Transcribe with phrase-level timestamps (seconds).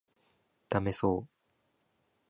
[0.67, 1.29] ダメそう